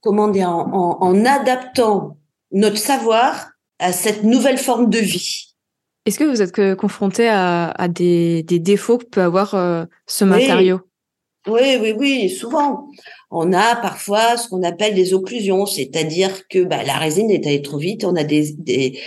comment 0.00 0.28
dire, 0.28 0.48
en, 0.48 0.98
en, 1.00 1.24
adaptant 1.24 2.16
notre 2.52 2.78
savoir 2.78 3.50
à 3.78 3.92
cette 3.92 4.22
nouvelle 4.22 4.58
forme 4.58 4.88
de 4.88 4.98
vie. 4.98 5.54
Est-ce 6.06 6.18
que 6.18 6.24
vous 6.24 6.42
êtes 6.42 6.76
confronté 6.76 7.28
à, 7.28 7.70
à 7.70 7.88
des, 7.88 8.42
des, 8.42 8.58
défauts 8.58 8.98
que 8.98 9.06
peut 9.06 9.22
avoir 9.22 9.54
euh, 9.54 9.84
ce 10.06 10.24
matériau? 10.24 10.80
Oui, 11.46 11.78
oui, 11.80 11.94
oui, 11.96 12.30
souvent. 12.30 12.88
On 13.36 13.52
a 13.52 13.74
parfois 13.74 14.36
ce 14.36 14.48
qu'on 14.48 14.62
appelle 14.62 14.94
des 14.94 15.12
occlusions, 15.12 15.66
c'est-à-dire 15.66 16.46
que 16.46 16.62
bah, 16.62 16.84
la 16.84 16.96
résine 16.98 17.32
est 17.32 17.44
allée 17.44 17.62
trop 17.62 17.78
vite, 17.78 18.04
on 18.04 18.14
a 18.14 18.22
des, 18.22 19.00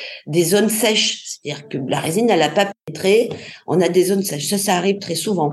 zones 0.44 0.68
sèches, 0.68 1.24
c'est-à-dire 1.24 1.70
que 1.70 1.78
la 1.78 2.02
résine 2.02 2.26
n'a 2.26 2.50
pas 2.50 2.70
pénétré, 2.86 3.30
on 3.68 3.80
a 3.80 3.88
des 3.88 4.04
zones 4.04 4.24
sèches. 4.24 4.50
Ça, 4.50 4.58
ça 4.58 4.76
arrive 4.76 5.00
très 5.00 5.16
souvent. 5.16 5.52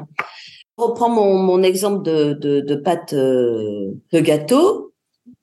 Je 0.76 0.82
reprends 0.82 1.08
mon, 1.08 1.62
exemple 1.62 2.02
de 2.02 2.74
pâte 2.74 3.12
euh, 3.12 3.92
de 4.12 4.18
gâteau. 4.18 4.92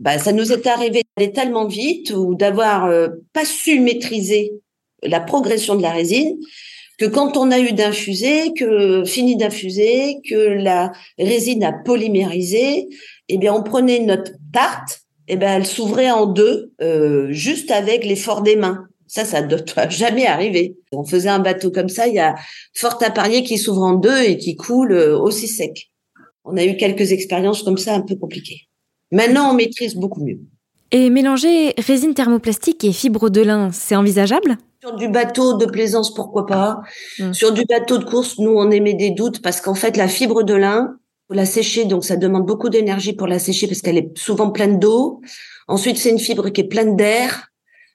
bah, 0.02 0.20
ça 0.20 0.34
nous 0.34 0.52
est 0.52 0.68
arrivé 0.68 1.04
d'aller 1.16 1.32
tellement 1.32 1.68
vite 1.68 2.12
ou 2.12 2.36
d'avoir 2.36 2.88
euh, 2.88 3.08
pas 3.32 3.46
su 3.46 3.80
maîtriser 3.80 4.52
la 5.04 5.22
progression 5.22 5.76
de 5.76 5.82
la 5.82 5.92
résine 5.92 6.38
que 7.02 7.08
quand 7.08 7.36
on 7.36 7.50
a 7.50 7.58
eu 7.58 7.72
d'infuser, 7.72 8.54
que 8.54 9.04
fini 9.06 9.36
d'infuser, 9.36 10.18
que 10.30 10.36
la 10.36 10.92
résine 11.18 11.64
a 11.64 11.74
polymérisé, 11.74 12.90
eh 13.34 13.38
bien 13.38 13.54
on 13.54 13.64
prenait 13.64 14.00
notre 14.00 14.32
tarte, 14.54 15.02
eh 15.28 15.38
bien 15.38 15.56
elle 15.56 15.66
s'ouvrait 15.66 16.12
en 16.12 16.26
deux 16.26 16.74
euh, 16.82 17.32
juste 17.32 17.72
avec 17.72 18.06
l'effort 18.06 18.42
des 18.42 18.56
mains. 18.56 18.88
Ça, 19.08 19.26
ça 19.26 19.42
ne 19.42 19.48
doit 19.48 19.62
jamais 19.90 20.28
arriver. 20.28 20.78
On 20.92 21.04
faisait 21.04 21.30
un 21.30 21.40
bateau 21.40 21.72
comme 21.72 21.90
ça, 21.90 22.08
il 22.08 22.16
y 22.16 22.20
a 22.20 22.36
fort 22.74 22.98
à 23.02 23.10
parier 23.10 23.44
qui 23.44 23.58
s'ouvre 23.58 23.84
en 23.84 23.94
deux 23.94 24.22
et 24.22 24.38
qui 24.38 24.56
coule 24.56 24.92
euh, 24.92 25.18
aussi 25.18 25.48
sec. 25.48 25.92
On 26.44 26.58
a 26.58 26.66
eu 26.66 26.76
quelques 26.76 27.12
expériences 27.12 27.64
comme 27.64 27.78
ça 27.78 27.94
un 27.94 28.02
peu 28.02 28.16
compliquées. 28.16 28.68
Maintenant, 29.12 29.52
on 29.52 29.54
maîtrise 29.54 29.96
beaucoup 29.96 30.24
mieux. 30.24 30.40
Et 30.92 31.10
mélanger 31.10 31.74
résine 31.78 32.14
thermoplastique 32.14 32.84
et 32.84 32.92
fibre 32.92 33.30
de 33.30 33.42
lin, 33.42 33.70
c'est 33.72 33.96
envisageable? 33.96 34.58
Sur 34.82 34.96
du 34.96 35.08
bateau 35.08 35.58
de 35.58 35.66
plaisance, 35.66 36.14
pourquoi 36.14 36.46
pas. 36.46 36.82
Mmh. 37.20 37.34
Sur 37.34 37.54
du 37.54 37.64
bateau 37.66 37.98
de 37.98 38.04
course, 38.04 38.40
nous, 38.40 38.52
on 38.52 38.72
émet 38.72 38.94
des 38.94 39.12
doutes 39.12 39.42
parce 39.42 39.62
qu'en 39.62 39.76
fait, 39.76 39.96
la 39.96 40.08
fibre 40.08 40.44
de 40.44 40.56
lin, 40.56 40.98
la 41.34 41.46
sécher, 41.46 41.86
donc 41.86 42.04
ça 42.04 42.18
demande 42.18 42.46
beaucoup 42.46 42.70
d'énergie 42.70 43.14
pour 43.14 43.28
la 43.28 43.40
sécher 43.40 43.68
parce 43.68 43.82
qu'elle 43.82 43.98
est 43.98 44.18
souvent 44.18 44.52
pleine 44.52 44.80
d'eau. 44.80 45.22
Ensuite, 45.68 45.98
c'est 45.98 46.10
une 46.10 46.20
fibre 46.20 46.50
qui 46.50 46.62
est 46.62 46.68
pleine 46.68 46.96
d'air. 46.96 47.48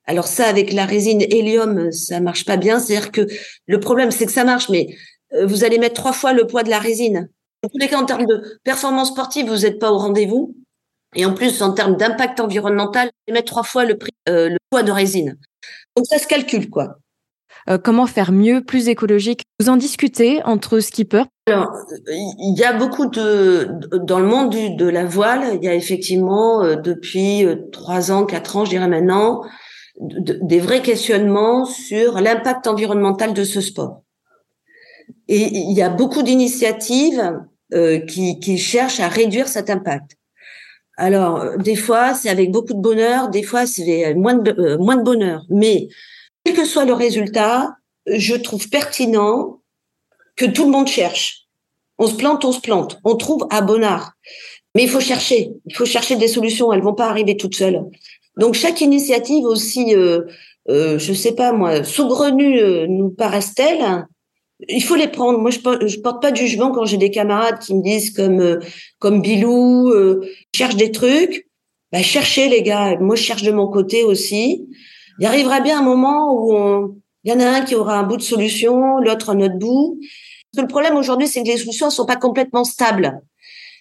Alors 0.07 0.27
ça, 0.27 0.47
avec 0.47 0.73
la 0.73 0.87
résine 0.87 1.23
hélium, 1.23 1.91
ça 1.91 2.21
marche 2.21 2.45
pas 2.45 2.57
bien. 2.57 2.79
C'est-à-dire 2.79 3.11
que 3.11 3.27
le 3.67 3.81
problème, 3.81 4.11
c'est 4.11 4.27
que 4.27 4.33
ça 4.33 4.45
marche, 4.45 4.69
mais 4.69 4.89
euh, 5.35 5.47
vous 5.47 5.65
allez 5.65 5.79
mettre 5.79 5.95
trois 5.95 6.13
fois 6.13 6.33
le 6.33 6.47
poids 6.47 6.63
de 6.63 6.71
la 6.71 6.79
résine. 6.79 7.29
En 7.65 7.69
tous 7.69 7.79
les 7.79 7.89
cas, 7.89 7.99
en 7.99 8.05
termes 8.05 8.27
de 8.27 8.61
performance 8.63 9.09
sportive, 9.09 9.49
vous 9.49 9.63
n'êtes 9.63 9.79
pas 9.79 9.91
au 9.91 9.99
rendez-vous. 9.99 10.55
Et 11.15 11.25
en 11.25 11.35
plus, 11.35 11.63
en 11.63 11.73
termes 11.73 11.97
d'impact 11.97 12.41
environnemental, 12.41 13.11
mettre 13.29 13.51
trois 13.53 13.63
fois 13.63 13.85
le 13.85 13.99
euh, 14.29 14.49
le 14.51 14.59
poids 14.71 14.83
de 14.83 14.93
résine. 14.93 15.39
Donc 15.97 16.07
ça 16.07 16.19
se 16.19 16.27
calcule, 16.27 16.71
quoi. 16.71 16.99
Euh, 17.69 17.79
comment 17.79 18.07
faire 18.07 18.33
mieux, 18.33 18.63
plus 18.63 18.89
écologique? 18.89 19.43
Vous 19.61 19.69
en 19.69 19.77
discutez 19.77 20.43
entre 20.45 20.81
skippers? 20.81 21.27
Alors, 21.49 21.73
il 22.09 22.59
y 22.59 22.65
a 22.65 22.73
beaucoup 22.73 23.07
de 23.07 23.69
dans 24.05 24.19
le 24.19 24.27
monde 24.27 24.51
du, 24.51 24.77
de 24.77 24.87
la 24.87 25.05
voile, 25.05 25.43
il 25.55 25.65
y 25.65 25.69
a 25.69 25.75
effectivement 25.75 26.63
euh, 26.63 26.77
depuis 26.77 27.47
trois 27.73 28.11
ans, 28.11 28.25
quatre 28.25 28.57
ans, 28.57 28.65
je 28.65 28.71
dirais 28.71 28.89
maintenant, 28.89 29.43
des 30.01 30.61
vrais 30.61 30.83
questionnements 30.83 31.65
sur 31.65 32.21
l'impact 32.21 32.67
environnemental 32.67 33.33
de 33.33 33.45
ce 33.45 33.61
sport. 33.61 34.03
Et 35.29 35.43
il 35.43 35.73
y 35.73 35.83
a 35.83 35.89
beaucoup 35.89 36.23
d'initiatives 36.23 37.41
qui, 38.07 38.39
qui 38.39 38.59
cherchent 38.59 39.01
à 39.01 39.09
réduire 39.09 39.49
cet 39.49 39.71
impact. 39.71 40.17
Alors, 40.97 41.41
euh, 41.41 41.57
des 41.59 41.77
fois, 41.77 42.15
c'est 42.15 42.31
avec 42.31 42.51
beaucoup 42.51 42.73
de 42.73 42.81
bonheur, 42.81 43.29
des 43.29 43.43
fois, 43.43 43.67
c'est 43.67 44.15
moins 44.15 44.35
de, 44.35 44.51
euh, 44.59 44.79
moins 44.79 44.97
de 44.97 45.03
bonheur. 45.03 45.45
Mais, 45.51 45.89
quel 46.47 46.55
que 46.55 46.65
soit 46.65 46.85
le 46.85 46.93
résultat, 46.93 47.77
je 48.07 48.37
trouve 48.37 48.69
pertinent 48.69 49.61
que 50.37 50.45
tout 50.45 50.65
le 50.65 50.71
monde 50.71 50.87
cherche. 50.87 51.47
On 51.99 52.07
se 52.07 52.15
plante, 52.15 52.45
on 52.45 52.53
se 52.53 52.61
plante. 52.61 53.01
On 53.05 53.17
trouve 53.17 53.47
à 53.51 53.63
Bonnard. 53.63 54.13
Mais 54.75 54.85
il 54.85 54.89
faut 54.89 55.01
chercher. 55.01 55.51
Il 55.65 55.75
faut 55.75 55.87
chercher 55.87 56.15
des 56.17 56.29
solutions. 56.29 56.73
Elles 56.73 56.83
vont 56.83 56.95
pas 56.95 57.09
arriver 57.09 57.37
toutes 57.37 57.57
seules. 57.57 57.83
Donc, 58.37 58.55
chaque 58.55 58.81
initiative 58.81 59.45
aussi, 59.45 59.95
euh, 59.97 60.23
euh 60.69 60.99
je 60.99 61.13
sais 61.13 61.35
pas 61.35 61.53
moi, 61.53 61.83
saugrenue 61.83 62.87
nous 62.89 63.11
paraissent-elles, 63.11 64.07
il 64.69 64.83
faut 64.83 64.95
les 64.95 65.09
prendre. 65.09 65.39
Moi, 65.39 65.51
je 65.51 65.59
porte, 65.59 65.87
je 65.87 65.99
porte 65.99 66.23
pas 66.23 66.31
de 66.31 66.37
jugement 66.37 66.71
quand 66.71 66.85
j'ai 66.85 66.99
des 66.99 67.11
camarades 67.11 67.59
qui 67.59 67.75
me 67.75 67.83
disent 67.83 68.11
comme 68.11 68.41
euh, 68.41 69.21
Bilou, 69.21 69.89
euh, 69.89 70.21
cherche 70.55 70.77
des 70.77 70.93
trucs. 70.93 71.49
Bah, 71.91 72.03
cherchez 72.03 72.49
les 72.49 72.63
gars. 72.63 72.97
Moi, 73.01 73.17
je 73.17 73.23
cherche 73.23 73.43
de 73.43 73.53
mon 73.53 73.67
côté 73.67 74.05
aussi. 74.05 74.69
Il 75.19 75.27
arrivera 75.27 75.61
bien 75.61 75.81
un 75.81 75.83
moment 75.83 76.33
où 76.35 76.97
il 77.25 77.33
y 77.33 77.35
en 77.35 77.41
a 77.41 77.47
un 77.47 77.61
qui 77.63 77.75
aura 77.75 77.99
un 77.99 78.03
bout 78.03 78.17
de 78.17 78.23
solution, 78.23 78.99
l'autre 78.99 79.31
un 79.31 79.41
autre 79.41 79.59
bout. 79.59 79.99
Le 80.57 80.67
problème 80.67 80.97
aujourd'hui, 80.97 81.29
c'est 81.29 81.43
que 81.43 81.49
les 81.49 81.59
solutions 81.59 81.87
ne 81.87 81.93
sont 81.93 82.07
pas 82.07 82.17
complètement 82.17 82.65
stables. 82.65 83.21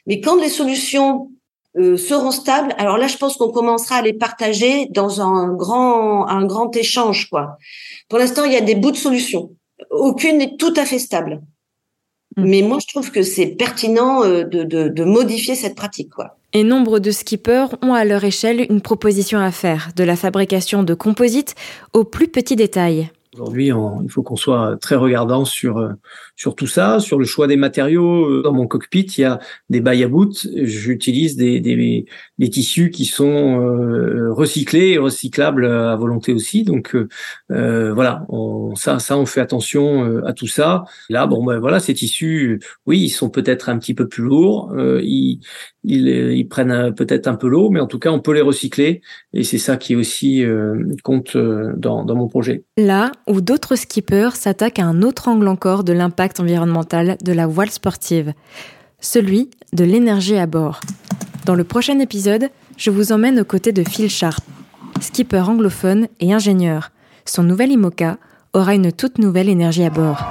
Mais 0.07 0.21
quand 0.21 0.35
les 0.35 0.49
solutions 0.49 1.31
euh, 1.77 1.97
seront 1.97 2.31
stables, 2.31 2.73
alors 2.77 2.97
là, 2.97 3.07
je 3.07 3.17
pense 3.17 3.37
qu'on 3.37 3.51
commencera 3.51 3.97
à 3.97 4.01
les 4.01 4.13
partager 4.13 4.87
dans 4.91 5.21
un 5.21 5.53
grand 5.53 6.27
un 6.27 6.45
grand 6.45 6.75
échange, 6.75 7.29
quoi. 7.29 7.57
Pour 8.09 8.19
l'instant, 8.19 8.43
il 8.45 8.53
y 8.53 8.57
a 8.57 8.61
des 8.61 8.75
bouts 8.75 8.91
de 8.91 8.98
solutions 8.98 9.50
aucune 9.89 10.37
n'est 10.37 10.57
tout 10.57 10.74
à 10.75 10.85
fait 10.85 11.00
stable. 11.00 11.41
Mm. 12.37 12.43
Mais 12.43 12.61
moi, 12.61 12.77
je 12.81 12.87
trouve 12.87 13.11
que 13.11 13.24
c'est 13.24 13.48
pertinent 13.48 14.24
euh, 14.24 14.43
de, 14.43 14.63
de, 14.63 15.03
modifier 15.03 15.55
cette 15.55 15.75
pratique. 15.75 16.11
Quoi. 16.11 16.37
Et 16.55 16.63
nombre 16.63 17.00
de 17.00 17.11
skippers 17.11 17.75
ont 17.81 17.94
à 17.94 18.05
leur 18.05 18.24
échelle 18.24 18.65
une 18.70 18.79
proposition 18.79 19.39
à 19.39 19.51
faire, 19.51 19.89
de 19.98 20.05
la 20.05 20.15
fabrication 20.15 20.83
de 20.83 20.94
composites 20.94 21.53
au 21.91 22.05
plus 22.05 22.29
petit 22.29 22.55
détail. 22.55 23.09
Aujourd'hui, 23.33 23.68
il 23.68 24.09
faut 24.09 24.24
qu'on 24.24 24.37
soit 24.37 24.77
très 24.79 24.96
regardant 24.96 25.44
sur 25.44 25.79
euh, 25.79 25.89
sur 26.35 26.55
tout 26.55 26.67
ça, 26.67 27.00
sur 27.00 27.17
le 27.17 27.25
choix 27.25 27.48
des 27.48 27.55
matériaux. 27.55 28.41
Dans 28.41 28.53
mon 28.53 28.67
cockpit, 28.67 29.07
il 29.17 29.21
y 29.21 29.24
a 29.24 29.39
des 29.69 29.81
bails. 29.81 30.05
J'utilise 30.63 31.35
des, 31.35 31.59
des, 31.59 32.05
des, 32.37 32.50
tissus 32.50 32.89
qui 32.91 33.05
sont 33.05 33.61
euh, 33.61 34.31
recyclés 34.31 34.91
et 34.91 34.98
recyclables 34.98 35.65
à 35.65 35.95
volonté 35.95 36.33
aussi. 36.33 36.63
Donc 36.63 36.95
euh, 37.51 37.93
voilà, 37.93 38.25
on, 38.29 38.75
ça, 38.75 39.00
ça, 39.00 39.17
on 39.17 39.25
fait 39.25 39.41
attention 39.41 40.24
à 40.25 40.33
tout 40.33 40.48
ça. 40.48 40.83
Là, 41.09 41.25
bon, 41.27 41.43
ben 41.43 41.59
voilà, 41.59 41.79
ces 41.79 41.93
tissus, 41.93 42.59
oui, 42.85 43.00
ils 43.00 43.09
sont 43.09 43.29
peut-être 43.29 43.69
un 43.69 43.77
petit 43.77 43.93
peu 43.93 44.07
plus 44.07 44.24
lourds. 44.24 44.74
ils, 45.01 45.39
ils, 45.83 46.07
ils 46.07 46.48
prennent 46.48 46.93
peut-être 46.95 47.27
un 47.27 47.35
peu 47.35 47.48
l'eau, 47.48 47.69
mais 47.69 47.79
en 47.79 47.87
tout 47.87 48.00
cas, 48.00 48.11
on 48.11 48.19
peut 48.19 48.33
les 48.33 48.41
recycler. 48.41 49.01
Et 49.33 49.43
c'est 49.43 49.57
ça 49.57 49.77
qui 49.77 49.95
aussi 49.95 50.43
compte 51.03 51.37
dans, 51.37 52.03
dans 52.03 52.15
mon 52.15 52.27
projet. 52.27 52.63
Là, 52.77 53.11
où 53.27 53.41
d'autres 53.41 53.75
skippers 53.75 54.35
s'attaquent 54.35 54.79
à 54.79 54.85
un 54.85 55.01
autre 55.01 55.27
angle 55.27 55.48
encore 55.48 55.83
de 55.83 55.93
l'impact 55.93 56.25
environnemental 56.40 57.18
de 57.24 57.31
la 57.33 57.48
voile 57.48 57.72
sportive, 57.72 58.33
celui 59.00 59.50
de 59.74 59.83
l'énergie 59.83 60.38
à 60.38 60.46
bord. 60.46 60.81
Dans 61.46 61.55
le 61.55 61.64
prochain 61.64 62.00
épisode, 62.00 62.50
je 62.77 62.90
vous 62.90 63.11
emmène 63.11 63.40
aux 63.40 63.46
côtés 63.46 63.72
de 63.72 63.88
Phil 63.88 64.09
Sharp, 64.09 64.44
skipper 65.00 65.48
anglophone 65.48 66.07
et 66.20 66.33
ingénieur. 66.33 66.92
Son 67.25 67.44
nouvel 67.44 67.72
IMOCA 67.72 68.18
aura 68.53 68.75
une 68.75 68.92
toute 68.92 69.20
nouvelle 69.20 69.50
énergie 69.50 69.83
à 69.83 69.90
bord. 69.90 70.24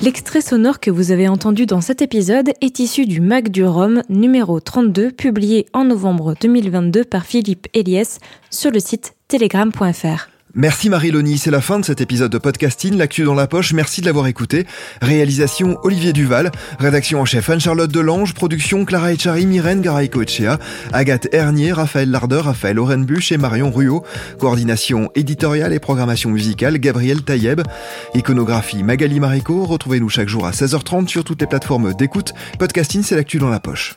L'extrait 0.00 0.40
sonore 0.40 0.78
que 0.78 0.92
vous 0.92 1.10
avez 1.10 1.26
entendu 1.26 1.66
dans 1.66 1.80
cet 1.80 2.02
épisode 2.02 2.50
est 2.60 2.78
issu 2.78 3.04
du 3.04 3.20
Mag 3.20 3.48
du 3.48 3.64
Rhum 3.64 4.02
numéro 4.08 4.60
32 4.60 5.10
publié 5.10 5.66
en 5.72 5.84
novembre 5.84 6.34
2022 6.40 7.04
par 7.04 7.26
Philippe 7.26 7.66
Elias 7.74 8.18
sur 8.48 8.70
le 8.70 8.78
site 8.78 9.14
telegram.fr. 9.26 10.37
Merci 10.54 10.88
Marie-Loni, 10.88 11.36
c'est 11.36 11.50
la 11.50 11.60
fin 11.60 11.78
de 11.78 11.84
cet 11.84 12.00
épisode 12.00 12.32
de 12.32 12.38
podcasting, 12.38 12.96
l'actu 12.96 13.22
dans 13.22 13.34
la 13.34 13.46
poche, 13.46 13.74
merci 13.74 14.00
de 14.00 14.06
l'avoir 14.06 14.26
écouté. 14.26 14.66
Réalisation 15.02 15.78
Olivier 15.82 16.14
Duval, 16.14 16.50
rédaction 16.78 17.20
en 17.20 17.26
chef 17.26 17.50
Anne-Charlotte 17.50 17.92
Delange, 17.92 18.32
production 18.32 18.84
Clara 18.86 19.12
Echari, 19.12 19.46
Myrène 19.46 19.82
Garay-Coechea, 19.82 20.58
Agathe 20.92 21.28
Hernier, 21.32 21.72
Raphaël 21.72 22.10
Lardeur, 22.10 22.46
Raphaël 22.46 22.78
Orenbuch 22.78 23.30
et 23.30 23.36
Marion 23.36 23.70
Ruot, 23.70 24.04
coordination 24.38 25.10
éditoriale 25.14 25.74
et 25.74 25.80
programmation 25.80 26.30
musicale 26.30 26.78
Gabriel 26.78 27.22
Taïeb, 27.22 27.60
iconographie 28.14 28.82
Magali 28.82 29.20
Marico, 29.20 29.66
retrouvez-nous 29.66 30.08
chaque 30.08 30.28
jour 30.28 30.46
à 30.46 30.52
16h30 30.52 31.08
sur 31.08 31.24
toutes 31.24 31.42
les 31.42 31.46
plateformes 31.46 31.92
d'écoute. 31.92 32.32
Podcasting, 32.58 33.02
c'est 33.02 33.16
l'actu 33.16 33.38
dans 33.38 33.50
la 33.50 33.60
poche. 33.60 33.96